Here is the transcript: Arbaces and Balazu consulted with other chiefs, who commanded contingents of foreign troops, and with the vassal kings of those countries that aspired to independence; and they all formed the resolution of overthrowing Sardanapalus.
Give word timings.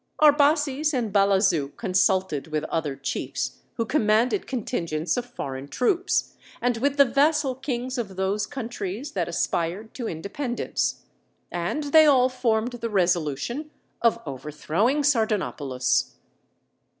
Arbaces 0.19 0.95
and 0.95 1.13
Balazu 1.13 1.77
consulted 1.77 2.47
with 2.47 2.63
other 2.63 2.95
chiefs, 2.95 3.59
who 3.75 3.85
commanded 3.85 4.47
contingents 4.47 5.15
of 5.15 5.27
foreign 5.27 5.67
troops, 5.67 6.33
and 6.59 6.77
with 6.77 6.97
the 6.97 7.05
vassal 7.05 7.53
kings 7.53 7.99
of 7.99 8.15
those 8.15 8.47
countries 8.47 9.11
that 9.11 9.29
aspired 9.29 9.93
to 9.93 10.09
independence; 10.09 11.03
and 11.51 11.83
they 11.93 12.07
all 12.07 12.29
formed 12.29 12.71
the 12.71 12.89
resolution 12.89 13.69
of 14.01 14.17
overthrowing 14.25 15.03
Sardanapalus. 15.03 16.15